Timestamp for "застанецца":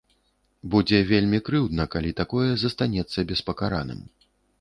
2.63-3.25